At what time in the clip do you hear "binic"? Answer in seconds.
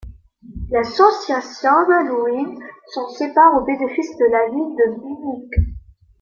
4.99-5.53